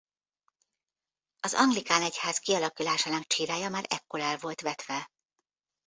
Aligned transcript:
Az 1.39 1.53
anglikán 1.53 2.01
egyház 2.01 2.37
kialakulásának 2.39 3.25
csírája 3.27 3.69
már 3.69 3.85
ekkor 3.89 4.19
el 4.19 4.37
volt 4.37 4.61
vetve. 4.61 5.11